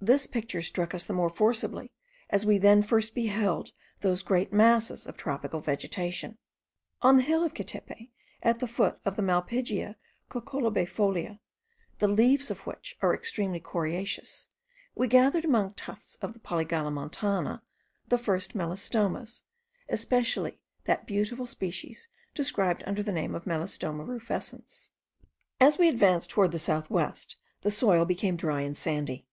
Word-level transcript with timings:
This 0.00 0.26
picture 0.26 0.62
struck 0.62 0.94
us 0.94 1.04
the 1.04 1.12
more 1.12 1.28
forcibly, 1.28 1.92
as 2.30 2.46
we 2.46 2.56
then 2.56 2.80
first 2.82 3.14
beheld 3.14 3.72
those 4.00 4.22
great 4.22 4.50
masses 4.50 5.06
of 5.06 5.18
tropical 5.18 5.60
vegetation. 5.60 6.38
On 7.02 7.18
the 7.18 7.22
hill 7.22 7.44
of 7.44 7.52
Quetepe, 7.52 8.10
at 8.42 8.60
the 8.60 8.66
foot 8.66 8.98
of 9.04 9.16
the 9.16 9.22
Malpighia 9.22 9.96
cocollobaefolia, 10.30 11.38
the 11.98 12.08
leaves 12.08 12.50
of 12.50 12.60
which 12.66 12.96
are 13.02 13.12
extremely 13.12 13.60
coriaceous, 13.60 14.48
we 14.94 15.06
gathered, 15.06 15.44
among 15.44 15.74
tufts 15.74 16.14
of 16.22 16.32
the 16.32 16.38
Polygala 16.38 16.90
montana, 16.90 17.62
the 18.08 18.16
first 18.16 18.54
melastomas, 18.54 19.42
especially 19.90 20.60
that 20.86 21.06
beautiful 21.06 21.44
species 21.44 22.08
described 22.34 22.82
under 22.86 23.02
the 23.02 23.12
name 23.12 23.34
of 23.34 23.44
the 23.44 23.50
Melastoma 23.50 24.06
rufescens. 24.06 24.92
As 25.60 25.76
we 25.76 25.88
advanced 25.90 26.30
toward 26.30 26.52
the 26.52 26.58
south 26.58 26.88
west, 26.88 27.36
the 27.60 27.70
soil 27.70 28.06
became 28.06 28.34
dry 28.34 28.62
and 28.62 28.74
sandy. 28.74 29.26